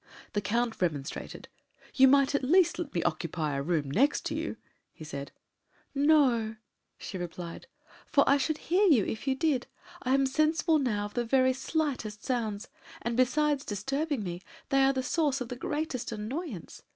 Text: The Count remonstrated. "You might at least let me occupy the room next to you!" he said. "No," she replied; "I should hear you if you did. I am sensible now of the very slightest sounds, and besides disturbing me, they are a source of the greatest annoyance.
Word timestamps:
The 0.33 0.41
Count 0.41 0.81
remonstrated. 0.81 1.47
"You 1.93 2.07
might 2.07 2.33
at 2.33 2.41
least 2.43 2.79
let 2.79 2.91
me 2.91 3.03
occupy 3.03 3.55
the 3.57 3.61
room 3.61 3.87
next 3.91 4.25
to 4.25 4.33
you!" 4.33 4.57
he 4.91 5.03
said. 5.03 5.31
"No," 5.93 6.55
she 6.97 7.19
replied; 7.19 7.67
"I 8.17 8.37
should 8.37 8.57
hear 8.57 8.87
you 8.87 9.05
if 9.05 9.27
you 9.27 9.35
did. 9.35 9.67
I 10.01 10.15
am 10.15 10.25
sensible 10.25 10.79
now 10.79 11.05
of 11.05 11.13
the 11.13 11.23
very 11.23 11.53
slightest 11.53 12.23
sounds, 12.25 12.67
and 13.03 13.15
besides 13.15 13.63
disturbing 13.63 14.23
me, 14.23 14.41
they 14.69 14.81
are 14.83 14.93
a 14.95 15.03
source 15.03 15.39
of 15.39 15.49
the 15.49 15.55
greatest 15.55 16.11
annoyance. 16.11 16.81